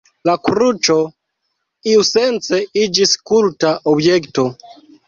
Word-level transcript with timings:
La 0.27 0.33
kruĉo 0.47 0.95
iusence 1.93 2.63
iĝis 2.87 3.17
kulta 3.33 3.79
objekto. 3.95 4.53